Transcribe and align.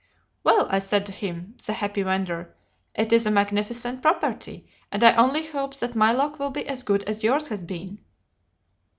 'Well,' 0.43 0.65
I 0.71 0.79
said 0.79 1.05
to 1.05 1.11
him 1.11 1.53
the 1.63 1.73
happy 1.73 2.01
vendor 2.01 2.55
'it 2.95 3.13
is 3.13 3.27
a 3.27 3.29
magnificent 3.29 4.01
property, 4.01 4.67
and 4.91 5.03
I 5.03 5.13
only 5.13 5.45
hope 5.45 5.75
that 5.75 5.95
my 5.95 6.11
luck 6.11 6.39
will 6.39 6.49
be 6.49 6.67
as 6.67 6.81
good 6.81 7.03
as 7.03 7.23
yours 7.23 7.49
has 7.49 7.61
been. 7.61 7.99